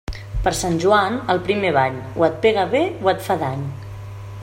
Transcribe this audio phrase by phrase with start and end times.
[0.45, 3.73] Per Sant Joan, el primer bany, o et pega bé o et fa dany.